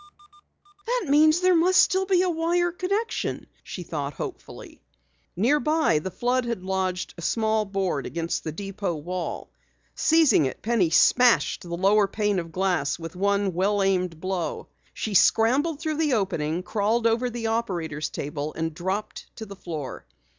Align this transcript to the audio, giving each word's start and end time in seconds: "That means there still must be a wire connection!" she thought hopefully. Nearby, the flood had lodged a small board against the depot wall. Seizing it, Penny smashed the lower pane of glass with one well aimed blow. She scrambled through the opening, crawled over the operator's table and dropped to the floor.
"That 0.87 1.05
means 1.11 1.41
there 1.41 1.53
still 1.73 1.99
must 2.01 2.09
be 2.09 2.23
a 2.23 2.29
wire 2.31 2.71
connection!" 2.71 3.45
she 3.63 3.83
thought 3.83 4.15
hopefully. 4.15 4.81
Nearby, 5.35 5.99
the 5.99 6.09
flood 6.09 6.45
had 6.45 6.63
lodged 6.63 7.13
a 7.19 7.21
small 7.21 7.65
board 7.65 8.07
against 8.07 8.43
the 8.43 8.51
depot 8.51 8.95
wall. 8.95 9.51
Seizing 9.93 10.47
it, 10.47 10.63
Penny 10.63 10.89
smashed 10.89 11.61
the 11.61 11.77
lower 11.77 12.07
pane 12.07 12.39
of 12.39 12.51
glass 12.51 12.97
with 12.97 13.15
one 13.15 13.53
well 13.53 13.83
aimed 13.83 14.19
blow. 14.19 14.69
She 14.91 15.13
scrambled 15.13 15.79
through 15.79 15.97
the 15.97 16.13
opening, 16.15 16.63
crawled 16.63 17.05
over 17.05 17.29
the 17.29 17.45
operator's 17.45 18.09
table 18.09 18.55
and 18.55 18.73
dropped 18.73 19.27
to 19.35 19.45
the 19.45 19.55
floor. 19.55 20.07